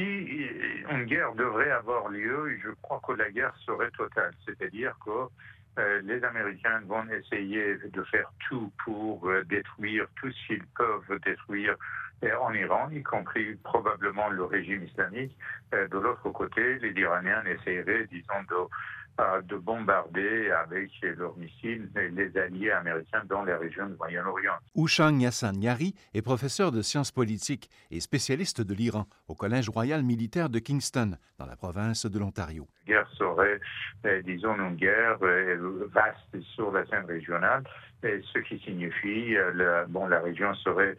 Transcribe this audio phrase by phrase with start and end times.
[0.00, 0.48] si
[0.90, 4.32] une guerre devrait avoir lieu, je crois que la guerre serait totale.
[4.46, 5.28] C'est-à-dire que
[6.02, 11.76] les Américains vont essayer de faire tout pour détruire tout ce qu'ils peuvent détruire
[12.40, 15.34] en Iran, y compris probablement le régime islamique.
[15.72, 18.56] de l'autre côté, les Iraniens essaieraient, disons, de
[19.48, 24.54] de bombarder avec leurs missiles les alliés américains dans les régions du Moyen-Orient.
[24.74, 30.02] Ouchang Yassan Yari est professeur de sciences politiques et spécialiste de l'Iran au Collège royal
[30.02, 32.66] militaire de Kingston, dans la province de l'Ontario.
[32.86, 33.60] La guerre serait,
[34.06, 37.64] euh, disons, une guerre euh, vaste sur la scène régionale,
[38.02, 40.96] ce qui signifie que euh, bon, la région serait,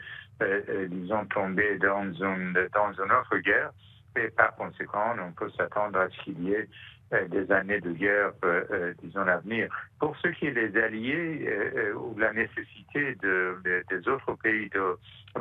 [0.90, 3.72] disons, tombée dans une, dans une autre guerre.
[4.18, 7.92] Et par conséquent, on peut s'attendre à ce qu'il y ait euh, des années de
[7.92, 9.68] guerre, euh, euh, disons, à venir.
[10.00, 11.50] Pour ce qui est des alliés
[11.96, 13.58] ou la nécessité de,
[13.90, 14.70] des autres pays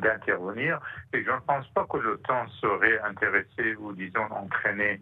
[0.00, 0.80] d'intervenir,
[1.12, 5.00] je ne pense pas que l'OTAN serait intéressé ou, disons, entraîné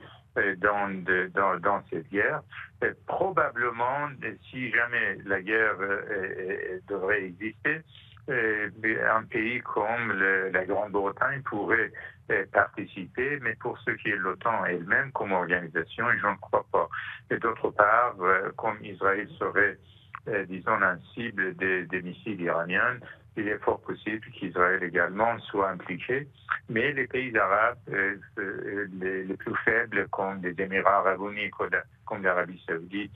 [0.58, 1.04] dans,
[1.34, 2.42] dans, dans, cette guerre.
[3.06, 4.08] probablement,
[4.50, 5.76] si jamais la guerre
[6.88, 7.80] devrait exister,
[9.18, 10.12] un pays comme
[10.52, 11.92] la Grande-Bretagne pourrait
[12.52, 16.88] participer, mais pour ce qui est de l'OTAN elle-même comme organisation, je ne crois pas.
[17.30, 19.78] Et d'autre part, euh, comme Israël serait,
[20.28, 22.98] euh, disons, un cible des, missiles iraniens,
[23.36, 26.26] il est fort possible qu'Israël également soit impliqué.
[26.68, 31.50] Mais les pays arabes, euh, les, plus faibles, comme les Émirats arabes unis,
[32.04, 33.12] comme l'Arabie saoudite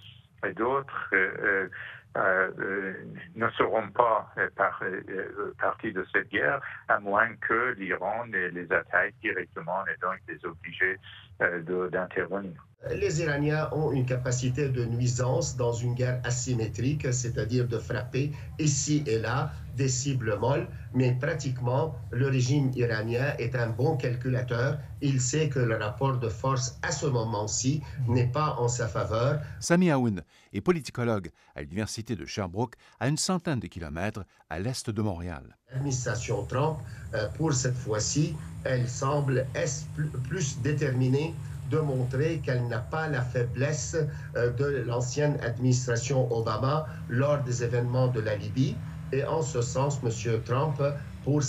[0.47, 1.69] et d'autres, euh,
[2.17, 2.93] euh,
[3.35, 4.83] ne seront pas euh, par,
[5.59, 10.99] partie de cette guerre, à moins que l'Iran les, attaque directement et donc les oblige
[11.91, 12.67] d'intervenir.
[12.95, 19.05] Les Iraniens ont une capacité de nuisance dans une guerre asymétrique, c'est-à-dire de frapper ici
[19.07, 24.79] et là des cibles molles, mais pratiquement le régime iranien est un bon calculateur.
[25.01, 29.41] Il sait que le rapport de force à ce moment-ci n'est pas en sa faveur.
[29.61, 34.91] Sami Aoun est politicologue à l'Université de Sherbrooke, à une centaine de kilomètres à l'est
[34.91, 35.57] de Montréal.
[35.73, 36.79] L'administration Trump,
[37.15, 38.35] euh, pour cette fois-ci,
[38.65, 39.47] elle semble
[40.29, 41.35] plus déterminée
[41.73, 43.97] de montrer qu'elle n'a pas la faiblesse
[44.37, 48.77] euh, de l'ancienne administration Obama lors des événements de la Libye.
[49.13, 50.43] Et en ce sens, M.
[50.45, 50.83] Trump,
[51.23, 51.41] pour,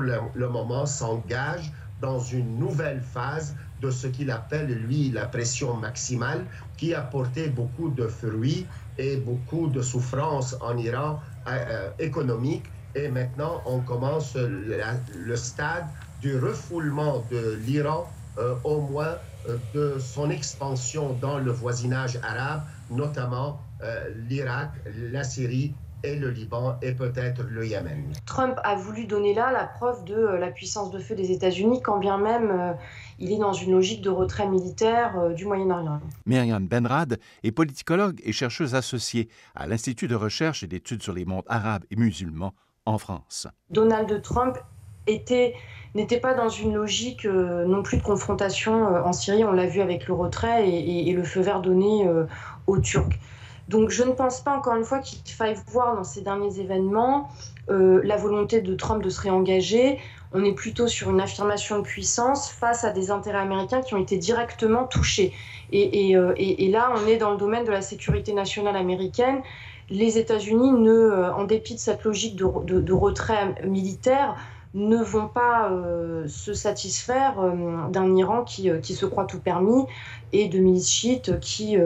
[0.00, 6.46] le moment, s'engage dans une nouvelle phase de ce qu'il appelle, lui, la pression maximale,
[6.76, 8.66] qui a porté beaucoup de fruits
[8.98, 12.66] et beaucoup de souffrances en Iran euh, euh, économique.
[12.94, 15.86] Et maintenant, on commence le stade
[16.20, 19.16] du refoulement de l'Iran, euh, au moins
[19.72, 23.60] de son expansion dans le voisinage arabe, notamment
[24.28, 24.70] l'Irak,
[25.10, 28.12] la Syrie et le Liban et peut-être le Yémen.
[28.26, 31.80] Trump a voulu donner là la preuve de euh, la puissance de feu des États-Unis,
[31.82, 32.72] quand bien même euh,
[33.18, 36.00] il est dans une logique de retrait militaire euh, du Moyen-Orient.
[36.26, 41.24] Myriam Benrad est politicologue et chercheuse associée à l'Institut de recherche et d'études sur les
[41.24, 43.46] mondes arabes et musulmans en France.
[43.70, 44.58] Donald Trump
[45.06, 45.54] était
[45.94, 50.08] n'était pas dans une logique non plus de confrontation en Syrie, on l'a vu avec
[50.08, 52.08] le retrait et, et, le feu vert donné
[52.66, 53.18] aux Turcs.
[53.72, 57.30] Donc je ne pense pas encore une fois qu'il faille voir dans ces derniers événements
[57.70, 59.98] euh, la volonté de Trump de se réengager.
[60.34, 64.02] On est plutôt sur une affirmation de puissance face à des intérêts américains qui ont
[64.02, 65.32] été directement touchés.
[65.72, 66.34] Et, euh,
[66.70, 69.40] là, on est dans le domaine de la sécurité nationale américaine.
[69.88, 74.36] Les États-Unis, euh, en dépit de cette logique de retrait militaire,
[74.74, 79.38] ne vont pas euh, se satisfaire euh, d'un Iran qui, euh, qui, se croit tout
[79.38, 79.84] permis
[80.32, 81.76] et de milices chiites qui,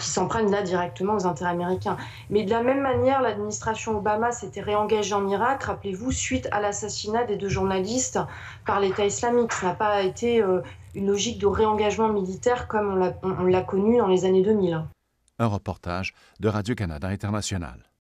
[0.00, 1.96] qui s'en prennent là directement aux intérêts américains.
[2.28, 7.24] Mais de la même manière, l'administration Obama s'était réengagée en Irak, rappelez-vous, suite à l'assassinat
[7.24, 8.18] des deux journalistes
[8.66, 9.54] par l'État islamique.
[9.54, 10.44] Ça n'a pas été
[10.94, 14.84] une logique de réengagement militaire comme on l'a connu dans les années 2000.
[15.38, 17.84] Un reportage de Radio-Canada International.